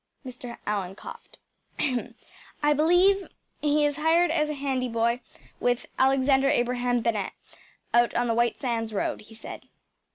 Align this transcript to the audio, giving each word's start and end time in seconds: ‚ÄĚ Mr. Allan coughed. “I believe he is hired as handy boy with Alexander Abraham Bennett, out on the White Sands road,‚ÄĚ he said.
‚ÄĚ 0.25 0.29
Mr. 0.31 0.57
Allan 0.65 0.95
coughed. 0.95 1.37
“I 2.63 2.73
believe 2.73 3.27
he 3.61 3.85
is 3.85 3.97
hired 3.97 4.31
as 4.31 4.49
handy 4.49 4.87
boy 4.87 5.21
with 5.59 5.85
Alexander 5.99 6.49
Abraham 6.49 7.01
Bennett, 7.01 7.33
out 7.93 8.15
on 8.15 8.25
the 8.27 8.33
White 8.33 8.59
Sands 8.59 8.93
road,‚ÄĚ 8.95 9.21
he 9.21 9.35
said. 9.35 9.61